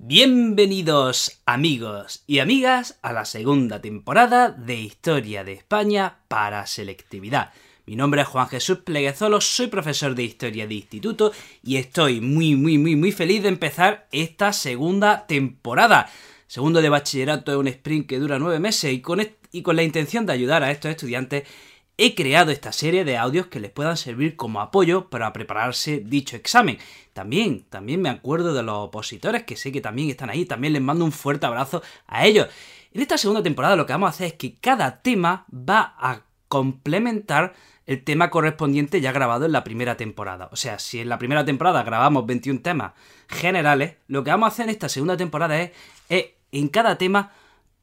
Bienvenidos 0.00 1.42
amigos 1.44 2.22
y 2.28 2.38
amigas 2.38 3.00
a 3.02 3.12
la 3.12 3.24
segunda 3.24 3.80
temporada 3.80 4.48
de 4.48 4.76
Historia 4.76 5.42
de 5.42 5.54
España 5.54 6.20
para 6.28 6.64
Selectividad. 6.66 7.52
Mi 7.84 7.96
nombre 7.96 8.22
es 8.22 8.28
Juan 8.28 8.46
Jesús 8.46 8.78
Pleguezolo, 8.78 9.40
soy 9.40 9.66
profesor 9.66 10.14
de 10.14 10.22
Historia 10.22 10.68
de 10.68 10.74
Instituto 10.74 11.32
y 11.64 11.78
estoy 11.78 12.20
muy 12.20 12.54
muy 12.54 12.78
muy 12.78 12.94
muy 12.94 13.10
feliz 13.10 13.42
de 13.42 13.48
empezar 13.48 14.06
esta 14.12 14.52
segunda 14.52 15.26
temporada. 15.26 16.08
Segundo 16.46 16.80
de 16.80 16.90
bachillerato 16.90 17.50
es 17.50 17.58
un 17.58 17.66
sprint 17.66 18.06
que 18.06 18.20
dura 18.20 18.38
nueve 18.38 18.60
meses 18.60 18.92
y 18.92 19.00
con, 19.00 19.20
y 19.50 19.62
con 19.62 19.74
la 19.74 19.82
intención 19.82 20.26
de 20.26 20.32
ayudar 20.32 20.62
a 20.62 20.70
estos 20.70 20.92
estudiantes 20.92 21.42
he 21.98 22.14
creado 22.14 22.52
esta 22.52 22.70
serie 22.70 23.04
de 23.04 23.16
audios 23.16 23.48
que 23.48 23.58
les 23.58 23.72
puedan 23.72 23.96
servir 23.96 24.36
como 24.36 24.60
apoyo 24.60 25.10
para 25.10 25.32
prepararse 25.32 25.98
dicho 25.98 26.36
examen. 26.36 26.78
También, 27.12 27.64
también 27.68 28.00
me 28.00 28.08
acuerdo 28.08 28.54
de 28.54 28.62
los 28.62 28.76
opositores 28.76 29.42
que 29.42 29.56
sé 29.56 29.72
que 29.72 29.80
también 29.80 30.08
están 30.08 30.30
ahí, 30.30 30.46
también 30.46 30.72
les 30.72 30.82
mando 30.82 31.04
un 31.04 31.10
fuerte 31.10 31.46
abrazo 31.46 31.82
a 32.06 32.24
ellos. 32.24 32.46
En 32.92 33.02
esta 33.02 33.18
segunda 33.18 33.42
temporada 33.42 33.74
lo 33.74 33.84
que 33.84 33.92
vamos 33.92 34.06
a 34.06 34.10
hacer 34.10 34.28
es 34.28 34.32
que 34.34 34.54
cada 34.54 35.02
tema 35.02 35.44
va 35.52 35.96
a 35.98 36.22
complementar 36.46 37.54
el 37.84 38.04
tema 38.04 38.30
correspondiente 38.30 39.00
ya 39.00 39.10
grabado 39.10 39.46
en 39.46 39.52
la 39.52 39.64
primera 39.64 39.96
temporada. 39.96 40.48
O 40.52 40.56
sea, 40.56 40.78
si 40.78 41.00
en 41.00 41.08
la 41.08 41.18
primera 41.18 41.44
temporada 41.44 41.82
grabamos 41.82 42.26
21 42.26 42.60
temas 42.60 42.92
generales, 43.28 43.96
lo 44.06 44.22
que 44.22 44.30
vamos 44.30 44.46
a 44.46 44.52
hacer 44.52 44.64
en 44.66 44.70
esta 44.70 44.88
segunda 44.88 45.16
temporada 45.16 45.60
es, 45.60 45.72
es 46.08 46.26
en 46.52 46.68
cada 46.68 46.96
tema 46.96 47.32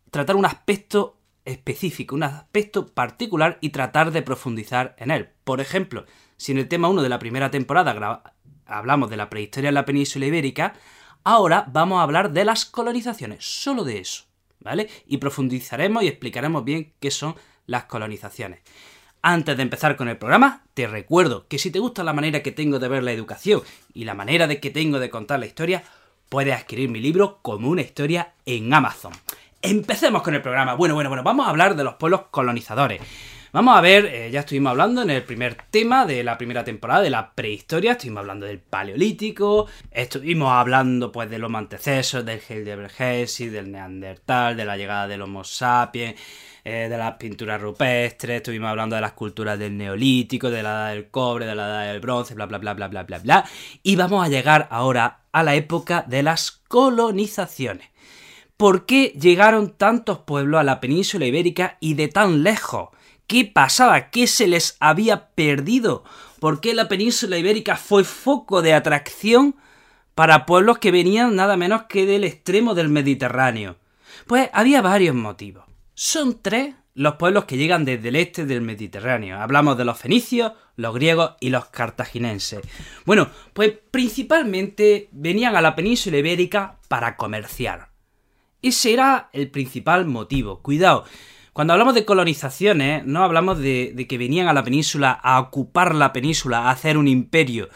tratar 0.09 0.38
un 0.38 0.45
aspecto 0.45 1.14
específico, 1.45 2.16
un 2.16 2.23
aspecto 2.23 2.88
particular 2.88 3.58
y 3.62 3.70
tratar 3.70 4.12
de 4.12 4.22
profundizar 4.22 4.95
en 4.99 5.12
él. 5.12 5.30
Por 5.44 5.62
ejemplo, 5.62 6.05
si 6.38 6.52
en 6.52 6.58
el 6.58 6.67
tema 6.67 6.90
1 6.90 7.02
de 7.02 7.09
la 7.09 7.20
primera 7.20 7.52
temporada 7.52 8.23
hablamos 8.66 9.09
de 9.09 9.17
la 9.17 9.30
prehistoria 9.30 9.70
en 9.70 9.76
la 9.76 9.86
península 9.86 10.26
ibérica, 10.26 10.73
ahora 11.23 11.66
vamos 11.72 12.00
a 12.00 12.03
hablar 12.03 12.31
de 12.31 12.45
las 12.45 12.66
colonizaciones, 12.66 13.45
solo 13.45 13.84
de 13.84 14.00
eso, 14.00 14.26
¿vale? 14.59 14.89
Y 15.08 15.17
profundizaremos 15.17 16.03
y 16.03 16.08
explicaremos 16.08 16.66
bien 16.66 16.94
qué 17.00 17.11
son 17.11 17.36
las 17.67 17.86
colonizaciones. 17.86 18.59
Antes 19.22 19.58
de 19.58 19.64
empezar 19.64 19.95
con 19.95 20.08
el 20.08 20.17
programa, 20.17 20.64
te 20.75 20.86
recuerdo 20.86 21.47
que 21.47 21.58
si 21.58 21.72
te 21.72 21.80
gusta 21.80 22.03
la 22.03 22.14
manera 22.14 22.44
que 22.44 22.52
tengo 22.52 22.78
de 22.78 22.88
ver 22.88 23.02
la 23.02 23.12
educación 23.12 23.64
y 23.94 24.03
la 24.03 24.14
manera 24.14 24.45
de 24.45 24.59
que 24.59 24.69
tengo 24.69 25.00
de 25.00 25.09
contar 25.09 25.39
la 25.39 25.47
historia, 25.47 25.84
puedes 26.30 26.56
adquirir 26.56 26.89
mi 26.89 27.00
libro 27.00 27.39
como 27.41 27.69
una 27.69 27.81
historia 27.81 28.34
en 28.45 28.72
Amazon. 28.72 29.14
Empecemos 29.66 30.21
con 30.21 30.35
el 30.35 30.41
programa. 30.41 30.75
Bueno, 30.75 30.95
bueno, 30.95 31.09
bueno, 31.09 31.23
vamos 31.23 31.47
a 31.47 31.49
hablar 31.49 31.75
de 31.75 31.83
los 31.83 31.95
pueblos 31.95 32.23
colonizadores. 32.31 33.02
Vamos 33.52 33.77
a 33.77 33.81
ver, 33.81 34.05
eh, 34.07 34.30
ya 34.31 34.41
estuvimos 34.41 34.72
hablando 34.72 35.02
en 35.02 35.09
el 35.09 35.23
primer 35.23 35.55
tema 35.72 36.05
de 36.05 36.25
la 36.25 36.38
primera 36.38 36.66
temporada 36.66 37.02
de 37.02 37.09
la 37.09 37.31
prehistoria, 37.31 37.94
estuvimos 37.94 38.19
hablando 38.19 38.45
del 38.45 38.59
paleolítico, 38.59 39.67
estuvimos 39.91 40.52
hablando 40.52 41.09
pues 41.09 41.30
de 41.30 41.39
los 41.39 41.53
antecesos, 41.53 42.25
del 42.25 42.41
Heidelbergensis, 42.45 43.49
del 43.49 43.72
Neandertal, 43.72 44.57
de 44.57 44.66
la 44.66 44.75
llegada 44.75 45.07
del 45.07 45.22
Homo 45.22 45.45
sapiens, 45.45 46.19
eh, 46.66 46.88
de 46.89 46.97
las 46.97 47.13
pinturas 47.13 47.61
rupestres, 47.61 48.38
estuvimos 48.38 48.69
hablando 48.69 48.97
de 48.97 49.02
las 49.02 49.13
culturas 49.13 49.57
del 49.57 49.77
neolítico, 49.77 50.50
de 50.52 50.61
la 50.61 50.69
edad 50.72 50.89
del 50.89 51.09
cobre, 51.09 51.45
de 51.45 51.55
la 51.55 51.66
edad 51.67 51.94
del 51.94 52.02
bronce, 52.02 52.33
bla 52.33 52.47
bla 52.47 52.57
bla 52.57 52.73
bla 52.73 52.89
bla 52.89 53.03
bla 53.03 53.19
bla. 53.19 53.45
Y 53.83 53.95
vamos 53.95 54.25
a 54.25 54.27
llegar 54.27 54.67
ahora 54.69 55.22
a 55.31 55.44
la 55.44 55.55
época 55.55 56.03
de 56.05 56.23
las 56.23 56.52
colonizaciones. 56.67 57.88
¿Por 58.58 58.86
qué 58.86 59.08
llegaron 59.20 59.72
tantos 59.72 60.20
pueblos 60.20 60.61
a 60.61 60.64
la 60.64 60.80
península 60.80 61.25
ibérica 61.25 61.78
y 61.81 61.95
de 61.95 62.08
tan 62.08 62.42
lejos? 62.42 62.88
¿Qué 63.28 63.44
pasaba? 63.44 64.12
¿Qué 64.12 64.28
se 64.28 64.47
les 64.47 64.78
había 64.80 65.28
perdido? 65.31 66.06
¿Por 66.39 66.62
qué 66.62 66.73
la 66.73 66.88
península 66.88 67.38
ibérica 67.38 67.75
fue 67.75 68.06
foco 68.06 68.62
de 68.62 68.73
atracción 68.73 69.58
para 70.14 70.45
pueblos 70.45 70.78
que 70.78 70.92
venían 70.92 71.36
nada 71.36 71.58
menos 71.58 71.84
que 71.89 72.06
del 72.06 72.23
extremo 72.23 72.75
del 72.75 72.88
Mediterráneo? 72.88 73.75
Pues 74.25 74.50
había 74.53 74.81
varios 74.81 75.16
motivos. 75.16 75.66
Son 75.94 76.42
tres 76.42 76.75
los 76.94 77.16
pueblos 77.16 77.44
que 77.44 77.58
llegan 77.58 77.84
desde 77.84 78.08
el 78.08 78.16
este 78.16 78.45
del 78.45 78.62
Mediterráneo. 78.62 79.38
Hablamos 79.38 79.78
de 79.78 79.84
los 79.84 79.97
fenicios, 79.97 80.53
los 80.78 80.96
griegos 80.96 81.31
y 81.41 81.50
los 81.50 81.66
cartaginenses. 81.66 82.62
Bueno, 83.06 83.29
pues 83.52 83.74
principalmente 83.91 85.09
venían 85.12 85.58
a 85.58 85.62
la 85.62 85.75
península 85.75 86.19
ibérica 86.19 86.79
para 86.88 87.18
comerciar. 87.18 87.94
Ese 88.66 88.94
era 88.94 89.30
el 89.31 89.52
principal 89.52 90.08
motivo. 90.08 90.64
Cuidado, 90.64 91.06
cuando 91.53 91.74
hablamos 91.74 91.94
de 91.94 92.03
colonizaciones, 92.03 93.06
no 93.06 93.24
hablamos 93.24 93.59
de, 93.59 94.08
que 94.09 94.18
venían 94.18 94.48
a 94.48 94.53
la 94.53 94.64
península 94.64 95.12
a 95.12 95.40
ocupar 95.40 95.94
la 95.94 96.12
península, 96.12 96.64
a 96.64 96.72
hacer 96.72 96.98
un 96.98 97.08
imperio, 97.08 97.70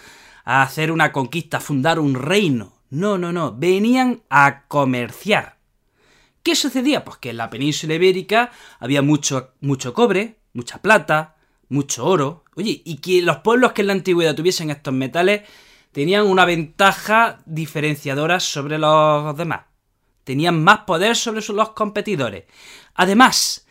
a 0.45 0.63
hacer 0.63 0.91
una 0.91 1.11
conquista, 1.11 1.57
a 1.57 1.61
fundar 1.61 1.99
un 1.99 2.15
reino. 2.15 2.73
No, 2.89 3.19
no, 3.19 3.31
no, 3.31 3.55
venían 3.55 4.23
a 4.31 4.63
comerciar. 4.67 5.57
¿Qué 6.41 6.55
sucedía? 6.55 7.05
Pues 7.05 7.17
que 7.17 7.29
en 7.29 7.37
la 7.37 7.51
península 7.51 7.93
ibérica 7.93 8.49
había 8.79 9.03
mucho, 9.03 9.51
mucho 9.61 9.93
cobre, 9.93 10.39
mucha 10.53 10.81
plata, 10.81 11.35
mucho 11.67 12.03
oro. 12.03 12.45
Oye, 12.55 12.81
y 12.83 12.97
que 12.97 13.21
los 13.21 13.37
pueblos 13.37 13.73
que 13.73 13.81
en 13.81 13.87
la 13.87 13.93
antigüedad 13.93 14.33
tuviesen 14.33 14.71
estos 14.71 14.95
metales 14.95 15.43
tenían 15.91 16.25
una 16.25 16.45
ventaja 16.45 17.43
diferenciadora 17.45 18.39
sobre 18.39 18.79
los 18.79 19.37
demás 19.37 19.68
tenían 20.29 20.63
más 20.63 20.81
poder 20.81 21.15
sobre 21.15 21.41
los 21.41 21.69
competidores. 21.69 22.43
Además, 22.93 23.65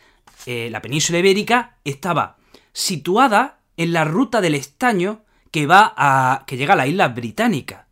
eh, 0.45 0.67
la 0.69 0.81
península 0.81 1.19
ibérica 1.19 1.77
estaba 1.85 2.35
situada 2.73 3.61
en 3.77 3.93
la 3.93 4.03
ruta 4.03 4.41
del 4.41 4.55
estaño 4.55 5.23
que 5.51 5.65
va 5.67 5.93
a. 5.95 6.43
que 6.45 6.57
llega 6.57 6.73
a 6.73 6.75
la 6.75 6.85
isla 6.85 7.07
británica. 7.07 7.87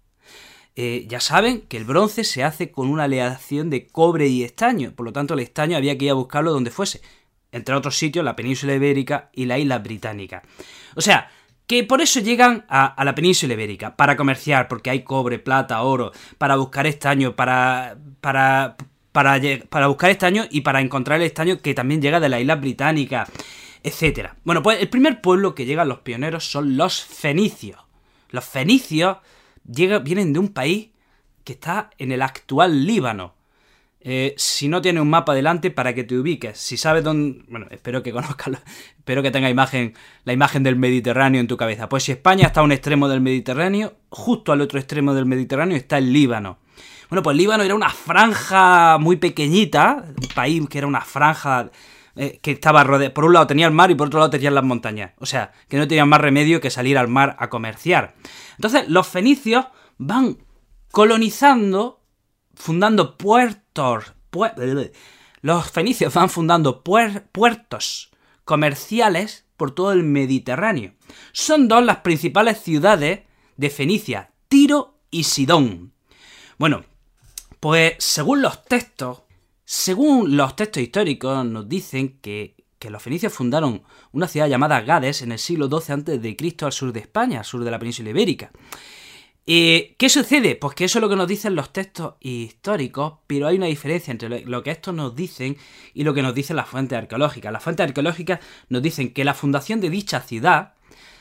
Eh, 0.75 1.05
ya 1.07 1.21
saben 1.21 1.61
que 1.61 1.77
el 1.77 1.85
bronce 1.85 2.25
se 2.25 2.43
hace 2.43 2.69
con 2.69 2.89
una 2.89 3.05
aleación 3.05 3.69
de 3.69 3.87
cobre 3.87 4.27
y 4.27 4.43
estaño, 4.43 4.91
por 4.91 5.05
lo 5.05 5.13
tanto 5.13 5.33
el 5.33 5.39
estaño 5.39 5.77
había 5.77 5.97
que 5.97 6.03
ir 6.03 6.11
a 6.11 6.15
buscarlo 6.15 6.51
donde 6.51 6.69
fuese, 6.69 7.01
entre 7.53 7.73
otros 7.73 7.97
sitios 7.97 8.25
la 8.25 8.35
península 8.35 8.75
ibérica 8.75 9.29
y 9.31 9.45
la 9.45 9.57
isla 9.57 9.79
británica. 9.79 10.43
O 10.93 10.99
sea, 10.99 11.31
que 11.67 11.83
por 11.83 12.01
eso 12.01 12.21
llegan 12.21 12.65
a, 12.69 13.03
la 13.03 13.13
península 13.13 13.53
ibérica, 13.53 13.95
para 13.95 14.15
comerciar, 14.15 14.69
porque 14.69 14.89
hay 14.89 15.03
cobre, 15.03 15.37
plata, 15.37 15.81
oro, 15.81 16.13
para 16.37 16.55
buscar 16.55 16.87
estaño, 16.87 17.35
para, 17.35 17.97
para, 18.21 18.77
para, 19.11 19.39
para 19.69 19.87
buscar 19.87 20.09
estaño 20.09 20.45
y 20.49 20.61
para 20.61 20.79
encontrar 20.79 21.19
el 21.19 21.27
estaño 21.27 21.61
que 21.61 21.73
también 21.73 22.01
llega 22.01 22.21
de 22.21 22.29
la 22.29 22.39
isla 22.39 22.55
británica, 22.55 23.27
etc. 23.83 24.29
Bueno, 24.45 24.63
pues 24.63 24.79
el 24.81 24.87
primer 24.87 25.19
pueblo 25.21 25.53
que 25.53 25.65
llegan 25.65 25.89
los 25.89 25.99
pioneros 25.99 26.49
son 26.49 26.77
los 26.77 27.03
fenicios. 27.03 27.79
Los 28.29 28.45
fenicios 28.45 29.17
vienen 29.65 30.31
de 30.31 30.39
un 30.39 30.49
país 30.49 30.89
que 31.43 31.53
está 31.53 31.89
en 31.97 32.13
el 32.13 32.21
actual 32.21 32.85
Líbano. 32.85 33.36
Eh, 34.09 34.33
si 34.37 34.69
no 34.69 34.81
tiene 34.81 35.01
un 35.01 35.09
mapa 35.09 35.33
delante 35.33 35.69
para 35.69 35.93
que 35.93 36.05
te 36.05 36.17
ubiques, 36.17 36.57
si 36.57 36.77
sabes 36.77 37.03
dónde, 37.03 37.43
bueno, 37.49 37.67
espero 37.71 38.01
que 38.01 38.13
conozcas, 38.13 38.63
espero 38.97 39.21
que 39.21 39.31
tenga 39.31 39.49
imagen, 39.49 39.95
la 40.23 40.31
imagen 40.31 40.63
del 40.63 40.77
Mediterráneo 40.77 41.41
en 41.41 41.47
tu 41.47 41.57
cabeza. 41.57 41.89
Pues 41.89 42.03
si 42.03 42.13
España 42.13 42.47
está 42.47 42.61
a 42.61 42.63
un 42.63 42.71
extremo 42.71 43.09
del 43.09 43.19
Mediterráneo, 43.19 43.95
justo 44.07 44.53
al 44.53 44.61
otro 44.61 44.79
extremo 44.79 45.13
del 45.13 45.25
Mediterráneo 45.25 45.75
está 45.75 45.97
el 45.97 46.13
Líbano. 46.13 46.59
Bueno, 47.09 47.21
pues 47.21 47.35
Líbano 47.35 47.63
era 47.63 47.75
una 47.75 47.89
franja 47.89 48.97
muy 48.97 49.17
pequeñita, 49.17 50.05
un 50.07 50.29
país 50.33 50.63
que 50.69 50.77
era 50.77 50.87
una 50.87 51.01
franja 51.01 51.69
eh, 52.15 52.39
que 52.41 52.51
estaba 52.51 52.85
rodeada, 52.85 53.13
por 53.13 53.25
un 53.25 53.33
lado 53.33 53.47
tenía 53.47 53.67
el 53.67 53.73
mar 53.73 53.91
y 53.91 53.95
por 53.95 54.07
otro 54.07 54.19
lado 54.19 54.29
tenía 54.29 54.51
las 54.51 54.63
montañas. 54.63 55.11
O 55.17 55.25
sea, 55.25 55.51
que 55.67 55.75
no 55.75 55.85
tenían 55.85 56.07
más 56.07 56.21
remedio 56.21 56.61
que 56.61 56.69
salir 56.69 56.97
al 56.97 57.09
mar 57.09 57.35
a 57.39 57.49
comerciar. 57.49 58.15
Entonces, 58.55 58.87
los 58.87 59.05
fenicios 59.05 59.65
van 59.97 60.37
colonizando, 60.91 62.05
fundando 62.55 63.17
puertos 63.17 63.66
los 65.41 65.71
fenicios 65.71 66.13
van 66.13 66.29
fundando 66.29 66.83
puertos 66.83 68.11
comerciales 68.43 69.45
por 69.57 69.71
todo 69.71 69.91
el 69.91 70.03
Mediterráneo. 70.03 70.93
Son 71.31 71.67
dos 71.67 71.83
las 71.83 71.97
principales 71.97 72.61
ciudades 72.61 73.21
de 73.57 73.69
Fenicia, 73.69 74.31
Tiro 74.47 74.99
y 75.11 75.23
Sidón. 75.23 75.93
Bueno, 76.57 76.85
pues 77.59 77.95
según 77.97 78.41
los 78.41 78.63
textos, 78.63 79.23
según 79.65 80.37
los 80.37 80.55
textos 80.55 80.83
históricos 80.83 81.45
nos 81.45 81.67
dicen 81.67 82.19
que, 82.21 82.55
que 82.79 82.89
los 82.89 83.01
fenicios 83.01 83.33
fundaron 83.33 83.83
una 84.11 84.27
ciudad 84.27 84.47
llamada 84.47 84.81
Gades 84.81 85.21
en 85.21 85.31
el 85.31 85.39
siglo 85.39 85.67
XII 85.67 85.93
a.C. 85.93 86.55
al 86.61 86.71
sur 86.71 86.93
de 86.93 86.99
España, 86.99 87.39
al 87.39 87.45
sur 87.45 87.63
de 87.63 87.71
la 87.71 87.79
península 87.79 88.11
ibérica. 88.11 88.51
¿Y 89.49 89.95
¿Qué 89.97 90.09
sucede? 90.09 90.57
Pues 90.57 90.75
que 90.75 90.83
eso 90.83 90.99
es 90.99 91.01
lo 91.01 91.07
que 91.07 91.15
nos 91.15 91.25
dicen 91.25 91.55
los 91.55 91.71
textos 91.71 92.15
históricos, 92.19 93.13
pero 93.27 93.47
hay 93.47 93.55
una 93.55 93.67
diferencia 93.67 94.11
entre 94.11 94.41
lo 94.41 94.61
que 94.61 94.71
estos 94.71 94.93
nos 94.93 95.15
dicen 95.15 95.55
y 95.93 96.03
lo 96.03 96.13
que 96.13 96.21
nos 96.21 96.35
dicen 96.35 96.57
las 96.57 96.67
fuentes 96.67 96.97
arqueológicas. 96.97 97.53
Las 97.53 97.63
fuentes 97.63 97.87
arqueológicas 97.87 98.41
nos 98.67 98.81
dicen 98.81 99.13
que 99.13 99.23
la 99.23 99.33
fundación 99.33 99.79
de 99.79 99.89
dicha 99.89 100.19
ciudad 100.19 100.73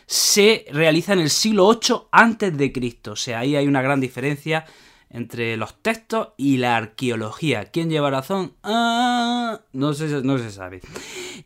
se 0.07 0.65
realiza 0.73 1.13
en 1.13 1.21
el 1.21 1.31
siglo 1.31 1.71
VIII 1.71 2.09
antes 2.11 2.59
de 2.59 2.73
Cristo. 2.73 3.13
O 3.13 3.17
sea, 3.17 3.39
ahí 3.39 3.55
hay 3.55 3.69
una 3.69 3.81
gran 3.81 4.01
diferencia 4.01 4.65
entre 5.09 5.57
los 5.57 5.81
textos 5.81 6.31
y 6.37 6.57
la 6.57 6.77
arqueología. 6.77 7.67
¿Quién 7.67 7.91
lleva 7.91 8.11
razón? 8.11 8.55
Ah, 8.65 9.61
no, 9.73 9.95
se, 9.95 10.09
no 10.25 10.37
se 10.39 10.51
sabe. 10.51 10.81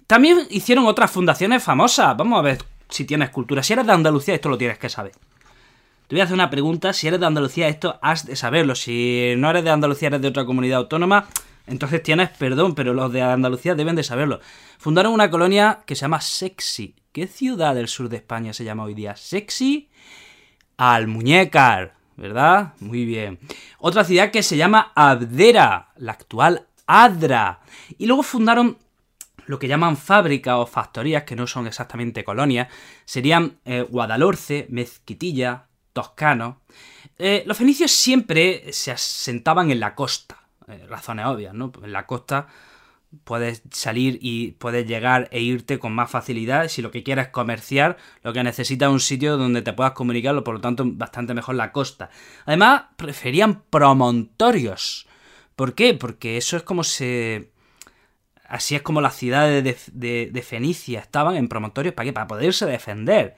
También 0.06 0.47
hicieron 0.49 0.87
otras 0.87 1.11
fundaciones 1.11 1.62
famosas. 1.62 2.17
Vamos 2.17 2.38
a 2.38 2.43
ver 2.43 2.65
si 2.88 3.05
tienes 3.05 3.29
cultura. 3.29 3.62
Si 3.62 3.75
eres 3.75 3.87
de 3.87 3.93
Andalucía, 3.93 4.35
esto 4.35 4.49
lo 4.49 4.56
tienes 4.56 4.79
que 4.79 4.88
saber. 4.88 5.12
Te 6.11 6.17
voy 6.17 6.23
a 6.23 6.25
hacer 6.25 6.35
una 6.35 6.51
pregunta. 6.51 6.93
Si 6.93 7.07
eres 7.07 7.21
de 7.21 7.27
Andalucía, 7.27 7.69
esto 7.69 8.01
has 8.03 8.27
de 8.27 8.35
saberlo. 8.35 8.75
Si 8.75 9.33
no 9.37 9.49
eres 9.49 9.62
de 9.62 9.71
Andalucía, 9.71 10.09
eres 10.09 10.21
de 10.21 10.27
otra 10.27 10.45
comunidad 10.45 10.79
autónoma, 10.79 11.29
entonces 11.69 12.03
tienes 12.03 12.31
perdón, 12.31 12.75
pero 12.75 12.95
los 12.95 13.12
de 13.12 13.23
Andalucía 13.23 13.77
deben 13.77 13.95
de 13.95 14.03
saberlo. 14.03 14.41
Fundaron 14.77 15.12
una 15.12 15.31
colonia 15.31 15.85
que 15.87 15.95
se 15.95 16.01
llama 16.01 16.21
Sexy. 16.21 16.97
¿Qué 17.12 17.29
ciudad 17.29 17.77
del 17.77 17.87
sur 17.87 18.09
de 18.09 18.17
España 18.17 18.53
se 18.53 18.65
llama 18.65 18.83
hoy 18.83 18.95
día? 18.95 19.15
Sexy 19.15 19.89
Almuñécar, 20.79 21.95
¿verdad? 22.17 22.75
Muy 22.81 23.05
bien. 23.05 23.39
Otra 23.79 24.03
ciudad 24.03 24.33
que 24.33 24.43
se 24.43 24.56
llama 24.56 24.91
Abdera, 24.97 25.91
la 25.95 26.11
actual 26.11 26.67
Adra. 26.89 27.61
Y 27.99 28.06
luego 28.06 28.25
fundaron 28.25 28.79
lo 29.47 29.61
que 29.61 29.69
llaman 29.69 29.97
fábricas 29.97 30.56
o 30.56 30.67
factorías, 30.67 31.23
que 31.23 31.37
no 31.37 31.47
son 31.47 31.69
exactamente 31.69 32.25
colonias, 32.25 32.67
serían 33.05 33.61
eh, 33.65 33.87
Guadalhorce, 33.89 34.67
Mezquitilla, 34.71 35.67
Toscano. 35.93 36.61
Eh, 37.19 37.43
los 37.47 37.57
fenicios 37.57 37.91
siempre 37.91 38.73
se 38.73 38.91
asentaban 38.91 39.71
en 39.71 39.81
la 39.81 39.95
costa, 39.95 40.45
eh, 40.69 40.87
razones 40.89 41.27
obvias, 41.27 41.55
¿no? 41.55 41.73
En 41.83 41.93
la 41.93 42.07
costa 42.07 42.49
puedes 43.25 43.63
salir 43.71 44.19
y 44.23 44.53
puedes 44.53 44.87
llegar 44.87 45.29
e 45.33 45.41
irte 45.41 45.79
con 45.79 45.93
más 45.93 46.11
facilidad. 46.11 46.69
Si 46.69 46.83
lo 46.83 46.91
que 46.91 47.03
quieres 47.03 47.27
es 47.27 47.33
comerciar, 47.33 47.97
lo 48.23 48.33
que 48.33 48.43
necesitas 48.43 48.89
es 48.89 48.93
un 48.93 49.01
sitio 49.01 49.37
donde 49.37 49.63
te 49.63 49.73
puedas 49.73 49.93
comunicarlo, 49.93 50.45
por 50.45 50.55
lo 50.55 50.61
tanto, 50.61 50.85
bastante 50.87 51.35
mejor 51.35 51.57
la 51.57 51.73
costa. 51.73 52.11
Además, 52.47 52.85
preferían 52.97 53.63
promontorios. 53.63 55.07
¿Por 55.57 55.75
qué? 55.75 55.95
Porque 55.95 56.37
eso 56.37 56.57
es 56.57 56.63
como 56.63 56.85
se. 56.85 57.51
Así 58.49 58.75
es 58.75 58.83
como 58.83 59.01
las 59.01 59.17
ciudades 59.17 59.91
de, 59.93 60.31
de 60.33 60.43
Fenicia 60.43 61.01
estaban 61.01 61.37
en 61.37 61.49
promontorios. 61.49 61.95
¿Para 61.95 62.07
qué? 62.07 62.13
Para 62.13 62.27
poderse 62.27 62.67
defender. 62.67 63.37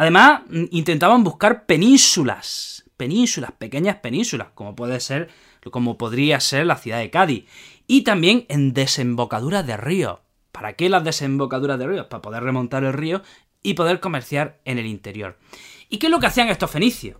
Además, 0.00 0.44
intentaban 0.70 1.22
buscar 1.24 1.66
penínsulas. 1.66 2.86
Penínsulas, 2.96 3.52
pequeñas 3.52 3.96
penínsulas, 3.96 4.48
como 4.54 4.74
puede 4.74 4.98
ser, 4.98 5.28
como 5.70 5.98
podría 5.98 6.40
ser 6.40 6.64
la 6.64 6.78
ciudad 6.78 7.00
de 7.00 7.10
Cádiz 7.10 7.44
y 7.86 8.00
también 8.00 8.46
en 8.48 8.72
desembocaduras 8.72 9.66
de 9.66 9.76
ríos. 9.76 10.20
¿Para 10.52 10.72
qué 10.72 10.88
las 10.88 11.04
desembocaduras 11.04 11.78
de 11.78 11.86
ríos? 11.86 12.06
Para 12.06 12.22
poder 12.22 12.42
remontar 12.42 12.82
el 12.82 12.94
río 12.94 13.20
y 13.62 13.74
poder 13.74 14.00
comerciar 14.00 14.58
en 14.64 14.78
el 14.78 14.86
interior. 14.86 15.36
¿Y 15.90 15.98
qué 15.98 16.06
es 16.06 16.10
lo 16.10 16.18
que 16.18 16.28
hacían 16.28 16.48
estos 16.48 16.70
fenicios? 16.70 17.18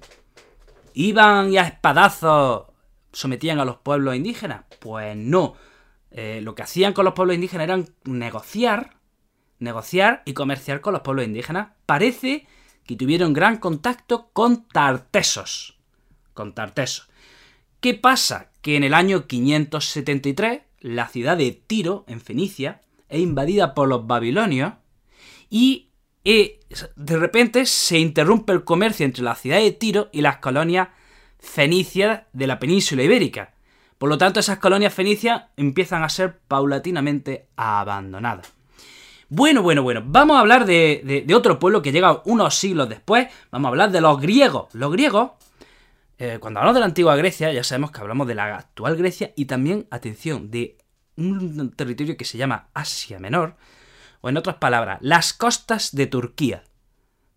¿Iban 0.94 1.53
y 1.53 1.59
a 1.59 1.67
espadazos 1.67 2.69
sometían 3.12 3.59
a 3.59 3.67
los 3.67 3.77
pueblos 3.77 4.17
indígenas? 4.17 4.65
Pues 4.79 5.15
no. 5.19 5.53
Eh, 6.12 6.41
lo 6.43 6.55
que 6.55 6.62
hacían 6.62 6.94
con 6.94 7.05
los 7.05 7.12
pueblos 7.12 7.35
indígenas 7.35 7.65
era 7.65 7.85
negociar, 8.05 8.97
negociar 9.59 10.23
y 10.25 10.32
comerciar 10.32 10.81
con 10.81 10.94
los 10.94 11.03
pueblos 11.03 11.27
indígenas. 11.27 11.73
Parece 11.85 12.47
que 12.90 12.96
tuvieron 12.96 13.32
gran 13.32 13.58
contacto 13.58 14.31
con 14.32 14.66
tartesos. 14.66 15.78
Con 16.34 16.56
tartesos. 16.56 17.08
¿Qué 17.81 17.94
pasa? 17.94 18.50
que 18.62 18.75
en 18.75 18.82
el 18.82 18.94
año 18.94 19.28
573 19.28 20.62
la 20.81 21.06
ciudad 21.06 21.37
de 21.37 21.52
Tiro, 21.52 22.04
en 22.08 22.20
Fenicia, 22.20 22.81
es 23.08 23.20
invadida 23.20 23.75
por 23.75 23.87
los 23.87 24.08
babilonios 24.08 24.72
y 25.48 25.90
eh, 26.25 26.58
de 26.96 27.16
repente 27.16 27.64
se 27.64 28.00
interrumpe 28.00 28.52
el 28.52 28.64
comercio 28.64 29.06
entre 29.06 29.22
la 29.22 29.36
ciudad 29.36 29.58
de 29.58 29.70
Tiro 29.70 30.08
y 30.12 30.20
las 30.20 30.38
colonias 30.38 30.88
fenicias 31.38 32.22
de 32.32 32.46
la 32.48 32.58
península 32.58 33.04
ibérica. 33.04 33.54
Por 33.98 34.08
lo 34.08 34.19
tanto, 34.19 34.40
esas 34.40 34.58
colonias 34.58 34.93
fenicias 34.93 35.44
empiezan 35.56 36.02
a 36.02 36.08
ser 36.08 36.40
paulatinamente 36.40 37.46
abandonadas. 37.54 38.52
Bueno, 39.32 39.62
bueno, 39.62 39.85
bueno, 39.85 40.03
vamos 40.05 40.37
a 40.37 40.41
hablar 40.41 40.67
de, 40.67 41.25
otro 41.37 41.61
pueblo 41.61 41.82
que 41.82 41.93
llega 41.93 42.21
unos 42.25 42.56
siglos 42.56 42.88
después, 42.88 43.29
vamos 43.53 43.69
a 43.69 43.71
hablar 43.71 43.93
de 43.93 44.00
los 44.00 44.21
griegos. 44.21 44.75
Los 44.75 44.91
griegos 44.91 45.31
eh, 46.19 46.38
cuando 46.41 46.59
hablamos 46.59 46.75
de 46.75 46.81
la 46.81 46.87
antigua 46.87 47.15
Grecia, 47.15 47.53
ya 47.53 47.62
sabemos 47.62 47.93
que 47.93 48.00
hablamos 48.00 48.27
de 48.27 48.35
la 48.35 48.56
actual 48.56 48.97
Grecia 48.97 49.32
y 49.37 49.44
también, 49.44 49.87
atención, 49.91 50.50
de 50.50 50.77
un 51.17 51.71
territorio 51.71 52.17
que 52.17 52.25
se 52.25 52.38
llama 52.38 52.71
Asia 52.75 53.21
Menor, 53.21 53.55
o 54.21 54.29
en 54.29 54.37
otras 54.37 54.56
palabras, 54.56 54.99
las 55.00 55.32
costas 55.32 55.94
de 55.94 56.09
Turquía. 56.09 56.65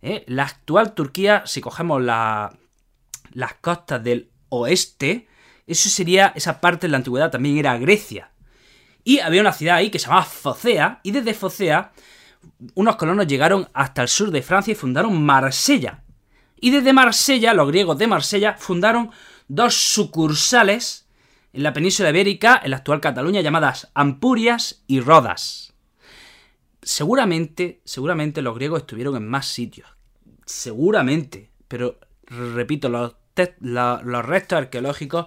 ¿Eh? 0.02 0.26
La 0.28 0.44
actual 0.44 0.96
Turquía, 0.96 1.44
si 1.46 1.62
cogemos 1.62 2.02
las 2.02 3.54
costas 3.62 4.04
del 4.04 4.32
oeste, 4.50 5.28
eso 5.68 5.90
sería, 5.90 6.34
esa 6.36 6.60
parte 6.60 6.88
de 6.88 6.92
la 6.92 6.98
antigüedad 6.98 7.30
también 7.30 7.58
era 7.60 7.78
Grecia. 7.78 8.32
Y 9.04 9.20
había 9.20 9.42
una 9.42 9.54
ciudad 9.54 9.78
ahí 9.78 9.90
que 9.90 10.00
se 10.00 10.08
llamaba 10.08 10.26
Focea, 10.26 11.00
y 11.04 11.12
desde 11.12 11.34
Focea 11.34 11.92
unos 12.76 12.96
colonos 12.98 13.28
llegaron 13.28 13.68
hasta 13.74 14.02
el 14.02 14.08
sur 14.08 14.32
de 14.32 14.42
Francia 14.42 14.72
y 14.72 14.76
fundaron 14.76 15.22
Marsella, 15.22 16.04
y 16.64 16.72
desde 16.72 16.94
Marsella, 16.94 17.54
los 17.54 17.68
griegos 17.68 17.98
de 17.98 18.08
Marsella, 18.08 18.56
fundaron 18.58 19.12
dos 19.50 19.74
sucursales 19.74 21.10
en 21.52 21.62
la 21.62 21.74
península 21.74 22.10
ibérica, 22.10 22.62
en 22.64 22.72
la 22.72 22.78
actual 22.78 23.02
Cataluña, 23.02 23.42
llamadas 23.42 23.92
Ampurias 23.94 24.82
y 24.88 25.02
Rodas. 25.02 25.74
Seguramente, 26.82 27.82
seguramente 27.84 28.42
los 28.42 28.56
griegos 28.56 28.84
estuvieron 28.84 29.18
en 29.18 29.28
más 29.28 29.48
sitios. 29.48 29.90
Seguramente. 30.46 31.52
Pero, 31.68 32.00
repito, 32.28 32.88
los, 32.88 33.18
los 33.66 34.26
restos 34.26 34.58
arqueológicos 34.58 35.26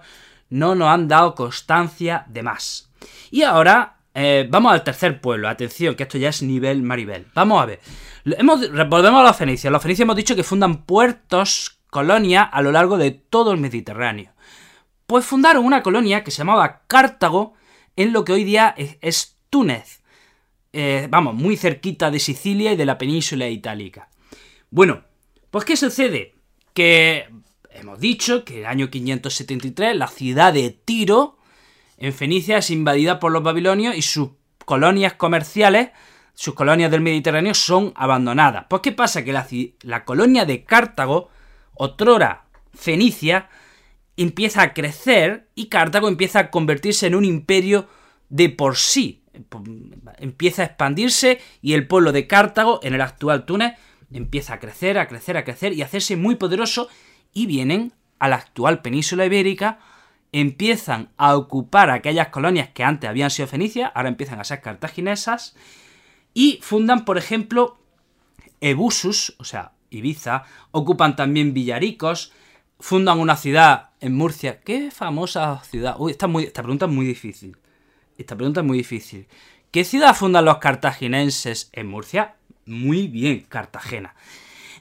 no 0.49 0.75
nos 0.75 0.89
han 0.89 1.07
dado 1.07 1.35
constancia 1.35 2.25
de 2.29 2.45
más. 2.45 2.86
Y 3.31 3.43
ahora 3.43 3.97
eh, 4.19 4.47
vamos 4.49 4.73
al 4.73 4.83
tercer 4.83 5.21
pueblo. 5.21 5.47
Atención, 5.47 5.95
que 5.95 6.05
esto 6.05 6.17
ya 6.17 6.31
es 6.31 6.43
nivel 6.43 6.83
Maribel. 6.83 7.27
Vamos 7.35 7.63
a 7.63 7.67
ver. 7.67 7.81
Hemos, 8.25 8.61
volvemos 8.89 9.21
a 9.21 9.25
los 9.25 9.37
fenicios. 9.37 9.71
Los 9.71 9.83
fenicios 9.83 10.05
hemos 10.05 10.17
dicho 10.17 10.35
que 10.35 10.43
fundan 10.43 10.85
puertos, 10.85 11.81
colonias, 11.91 12.49
a 12.51 12.63
lo 12.63 12.73
largo 12.73 12.97
de 12.97 13.11
todo 13.11 13.53
el 13.53 13.59
Mediterráneo. 13.59 14.33
Pues 15.07 15.27
fundaron 15.27 15.67
una 15.67 15.83
colonia 15.83 16.25
que 16.25 16.31
se 16.31 16.39
llamaba 16.39 16.83
Cartago 16.87 17.55
en 17.95 18.15
lo 18.15 18.25
que 18.25 18.33
hoy 18.33 18.45
día 18.45 18.75
es, 18.77 19.37
Túnez. 19.51 20.03
Eh, 20.73 21.09
vamos, 21.11 21.35
muy 21.35 21.57
cerquita 21.57 22.11
de 22.11 22.19
Sicilia 22.19 22.73
y 22.73 22.77
de 22.77 22.87
la 22.87 22.97
península 22.97 23.49
itálica. 23.49 24.09
Bueno, 24.71 25.05
pues 25.51 25.65
¿qué 25.67 25.77
sucede? 25.77 26.35
Que 26.73 27.29
hemos 27.71 28.01
dicho 28.01 28.45
que 28.45 28.55
en 28.55 28.61
el 28.61 28.67
año 28.67 28.91
573 28.91 29.95
la 29.95 30.09
ciudad 30.09 30.53
de 30.53 30.71
Tiro 30.71 31.37
en 31.99 32.13
Fenicia 32.13 32.59
es 32.59 32.71
invadida 32.71 33.19
por 33.19 33.33
los 33.33 33.43
babilonios 33.43 33.97
y 33.97 34.03
sus 34.03 34.31
colonias 34.65 35.15
comerciales, 35.15 35.91
sus 36.35 36.55
colonias 36.55 36.91
del 36.91 37.01
Mediterráneo, 37.01 37.55
son 37.55 37.93
abandonadas. 37.97 38.67
Pues 38.69 38.83
¿qué 38.83 38.93
pasa? 38.93 39.25
Que 39.25 39.33
la, 39.33 40.05
colonia 40.05 40.45
de 40.45 40.65
Cartago, 40.65 41.31
otrora 41.75 42.45
Fenicia, 42.75 43.49
empieza 44.17 44.63
a 44.63 44.75
crecer 44.75 45.49
y 45.55 45.67
Cartago 45.67 46.09
empieza 46.09 46.41
a 46.41 46.51
convertirse 46.51 47.07
en 47.07 47.15
un 47.15 47.25
imperio 47.25 47.89
de 48.29 48.51
por 48.51 48.77
sí. 48.77 49.23
Empieza 50.19 50.63
a 50.63 50.67
expandirse 50.67 51.41
y 51.63 51.73
el 51.75 51.87
pueblo 51.87 52.13
de 52.13 52.27
Cartago, 52.27 52.81
en 52.83 52.95
el 52.95 53.01
actual 53.01 53.47
Túnez, 53.47 53.75
empieza 54.13 54.55
a 54.55 54.61
crecer, 54.61 54.99
a 54.99 55.09
crecer, 55.09 55.37
a 55.37 55.45
crecer 55.45 55.73
y 55.73 55.83
a 55.83 55.87
hacerse 55.87 56.17
muy 56.17 56.37
poderoso 56.37 56.89
y 57.33 57.47
vienen 57.47 57.93
a 58.19 58.29
la 58.29 58.37
actual 58.37 58.83
península 58.83 59.27
ibérica 59.27 59.79
empiezan 60.41 61.09
a 61.17 61.35
ocupar 61.35 61.89
aquellas 61.89 62.29
colonias 62.29 62.69
que 62.69 62.85
antes 62.85 63.09
habían 63.09 63.31
sido 63.31 63.49
fenicias, 63.49 63.91
ahora 63.95 64.11
empiezan 64.11 64.39
a 64.39 64.45
ser 64.45 64.61
cartaginesas, 64.61 65.57
y 66.35 66.59
fundan, 66.61 67.07
por 67.07 67.17
ejemplo, 67.17 67.79
Ebusus, 68.61 69.35
o 69.39 69.45
sea, 69.45 69.73
Ibiza, 69.89 70.45
ocupan 70.73 71.17
también 71.17 71.55
Villaricos, 71.55 72.33
fundan 72.79 73.19
una 73.19 73.37
ciudad 73.37 73.91
en 74.01 74.15
Murcia. 74.15 74.61
¿Qué 74.61 74.91
famosa 74.91 75.63
ciudad? 75.65 75.97
Uy, 75.99 76.13
esta, 76.13 76.27
muy, 76.27 76.45
esta 76.45 76.63
pregunta 76.63 76.85
es 76.85 76.93
muy 76.93 77.07
difícil. 77.07 77.57
Esta 78.19 78.37
pregunta 78.37 78.61
es 78.61 78.67
muy 78.67 78.77
difícil. 78.77 79.27
¿Qué 79.71 79.85
ciudad 79.85 80.15
fundan 80.15 80.45
los 80.45 80.59
cartaginenses 80.59 81.71
en 81.73 81.87
Murcia? 81.87 82.35
Muy 82.67 83.09
bien, 83.09 83.47
Cartagena. 83.49 84.15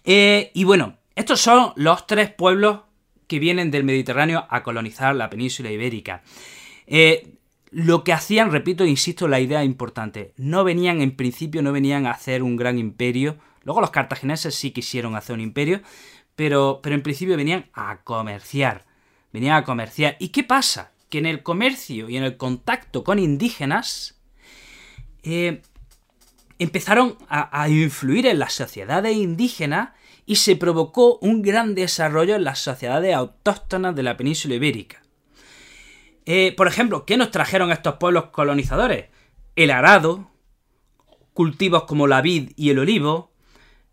Eh, 0.03 0.51
y 0.53 0.65
bueno, 0.65 0.97
estos 1.15 1.39
son 1.39 1.71
los 1.77 2.07
tres 2.07 2.29
pueblos 2.29 2.81
que 3.27 3.39
vienen 3.39 3.71
del 3.71 3.83
Mediterráneo 3.83 4.45
a 4.49 4.63
colonizar 4.63 5.15
la 5.15 5.29
península 5.29 5.71
ibérica. 5.71 6.23
Eh, 6.87 7.35
lo 7.71 8.03
que 8.03 8.13
hacían, 8.13 8.51
repito, 8.51 8.85
insisto, 8.85 9.27
la 9.27 9.39
idea 9.39 9.63
importante, 9.63 10.33
no 10.37 10.63
venían 10.63 11.01
en 11.01 11.15
principio, 11.15 11.61
no 11.61 11.71
venían 11.71 12.05
a 12.05 12.11
hacer 12.11 12.43
un 12.43 12.55
gran 12.55 12.77
imperio, 12.77 13.37
luego 13.63 13.81
los 13.81 13.91
cartagineses 13.91 14.55
sí 14.55 14.71
quisieron 14.71 15.15
hacer 15.15 15.33
un 15.33 15.41
imperio, 15.41 15.81
pero, 16.35 16.79
pero 16.81 16.95
en 16.95 17.01
principio 17.01 17.35
venían 17.35 17.65
a 17.73 17.97
comerciar, 18.03 18.85
venían 19.33 19.55
a 19.55 19.63
comerciar. 19.63 20.15
¿Y 20.19 20.29
qué 20.29 20.43
pasa? 20.43 20.91
Que 21.09 21.17
en 21.17 21.25
el 21.25 21.43
comercio 21.43 22.09
y 22.09 22.17
en 22.17 22.23
el 22.23 22.37
contacto 22.37 23.03
con 23.03 23.19
indígenas, 23.19 24.21
eh, 25.23 25.61
empezaron 26.59 27.17
a, 27.27 27.61
a 27.61 27.67
influir 27.67 28.27
en 28.27 28.39
las 28.39 28.53
sociedades 28.53 29.15
indígenas 29.17 29.89
y 30.25 30.37
se 30.37 30.55
provocó 30.55 31.17
un 31.21 31.41
gran 31.41 31.75
desarrollo 31.75 32.35
en 32.35 32.43
las 32.43 32.59
sociedades 32.59 33.13
autóctonas 33.13 33.95
de 33.95 34.03
la 34.03 34.17
península 34.17 34.55
ibérica. 34.55 35.03
Eh, 36.25 36.53
por 36.57 36.67
ejemplo, 36.67 37.05
¿qué 37.05 37.17
nos 37.17 37.31
trajeron 37.31 37.71
estos 37.71 37.95
pueblos 37.95 38.25
colonizadores? 38.27 39.09
El 39.55 39.71
arado, 39.71 40.31
cultivos 41.33 41.83
como 41.83 42.07
la 42.07 42.21
vid 42.21 42.51
y 42.55 42.71
el 42.71 42.79
olivo, 42.79 43.31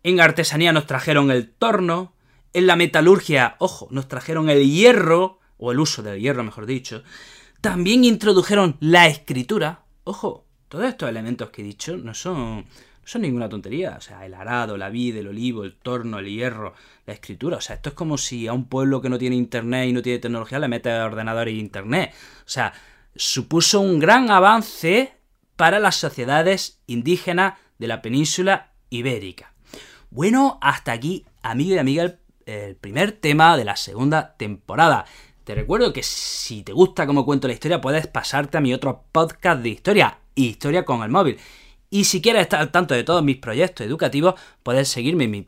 en 0.01 0.19
artesanía 0.19 0.73
nos 0.73 0.87
trajeron 0.87 1.31
el 1.31 1.49
torno, 1.49 2.13
En 2.55 2.67
la 2.67 2.75
metalurgia, 2.75 3.55
ojo, 3.57 3.87
nos 3.89 4.07
trajeron 4.07 4.47
el 4.47 4.69
hierro, 4.69 5.39
o 5.57 5.71
el 5.71 5.79
uso 5.79 6.03
del 6.03 6.19
hierro, 6.19 6.43
mejor 6.43 6.67
dicho. 6.67 7.03
También 7.61 8.03
introdujeron 8.03 8.77
la 8.79 9.07
escritura. 9.07 9.85
Ojo, 10.03 10.45
todos 10.67 10.85
estos 10.85 11.09
elementos 11.09 11.49
que 11.49 11.61
he 11.61 11.65
dicho 11.65 11.97
no 11.97 12.13
son 12.13 12.65
son 13.05 13.21
ninguna 13.21 13.49
tontería. 13.49 13.95
O 13.97 14.01
sea, 14.01 14.25
el 14.25 14.33
arado, 14.33 14.77
la 14.77 14.89
vid, 14.89 15.17
el 15.17 15.27
olivo, 15.27 15.63
el 15.63 15.75
torno, 15.75 16.19
el 16.19 16.27
hierro, 16.27 16.73
la 17.05 17.13
escritura. 17.13 17.57
O 17.57 17.61
sea, 17.61 17.75
esto 17.75 17.89
es 17.89 17.95
como 17.95 18.17
si 18.17 18.47
a 18.47 18.53
un 18.53 18.65
pueblo 18.65 19.01
que 19.01 19.09
no 19.09 19.17
tiene 19.17 19.35
internet 19.35 19.89
y 19.89 19.93
no 19.93 20.01
tiene 20.01 20.19
tecnología 20.19 20.59
le 20.59 20.67
mete 20.67 20.91
ordenador 20.91 21.49
y 21.49 21.59
internet. 21.59 22.13
O 22.39 22.49
sea, 22.49 22.73
supuso 23.15 23.81
un 23.81 23.99
gran 23.99 24.29
avance 24.29 25.13
para 25.55 25.79
las 25.79 25.95
sociedades 25.95 26.81
indígenas 26.87 27.55
de 27.77 27.87
la 27.87 28.01
península 28.01 28.71
ibérica. 28.89 29.53
Bueno, 30.09 30.59
hasta 30.61 30.91
aquí, 30.91 31.25
amigo 31.41 31.75
y 31.75 31.77
amiga, 31.79 32.03
el, 32.03 32.19
el 32.45 32.75
primer 32.75 33.13
tema 33.13 33.57
de 33.57 33.65
la 33.65 33.75
segunda 33.75 34.35
temporada. 34.37 35.05
Te 35.43 35.55
recuerdo 35.55 35.91
que 35.91 36.03
si 36.03 36.63
te 36.63 36.71
gusta 36.71 37.05
cómo 37.05 37.25
cuento 37.25 37.47
la 37.47 37.53
historia, 37.53 37.81
puedes 37.81 38.07
pasarte 38.07 38.57
a 38.57 38.61
mi 38.61 38.73
otro 38.73 39.03
podcast 39.11 39.61
de 39.61 39.69
historia, 39.69 40.19
Historia 40.35 40.83
con 40.83 41.03
el 41.03 41.09
móvil. 41.09 41.37
Y 41.93 42.05
si 42.05 42.23
quieres 42.23 42.41
estar 42.41 42.59
al 42.59 42.71
tanto 42.71 42.95
de 42.95 43.03
todos 43.03 43.21
mis 43.23 43.37
proyectos 43.37 43.85
educativos, 43.85 44.33
puedes 44.63 44.89
seguirme 44.89 45.25
en 45.25 45.29
mi 45.29 45.43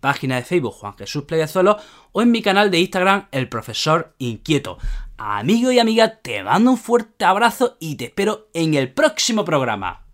plegazuelo 1.25 1.77
o 2.11 2.21
en 2.21 2.29
mi 2.29 2.43
canal 2.43 2.69
de 2.69 2.81
Instagram, 2.81 3.25
El 3.31 3.49
Profesor 3.49 4.13
Inquieto. 4.19 4.77
Amigo 5.17 5.71
y 5.71 5.79
amiga, 5.79 6.17
te 6.17 6.43
mando 6.43 6.69
un 6.69 6.77
fuerte 6.77 7.25
abrazo 7.25 7.77
y 7.79 7.95
te 7.95 8.05
espero 8.05 8.49
en 8.53 8.75
el 8.75 8.93
próximo 8.93 9.43
programa. 9.43 10.04